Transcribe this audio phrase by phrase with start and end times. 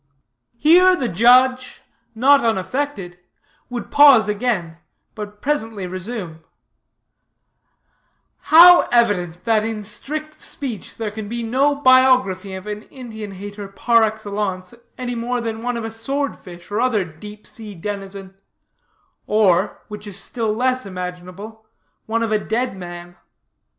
[0.57, 1.83] "Here the judge,
[2.15, 3.19] not unaffected,
[3.69, 4.79] would pause again,
[5.13, 6.43] but presently resume:
[8.49, 13.67] 'How evident that in strict speech there can be no biography of an Indian hater
[13.67, 18.33] par excellence, any more than one of a sword fish, or other deep sea denizen;
[19.27, 21.67] or, which is still less imaginable,
[22.07, 23.17] one of a dead man.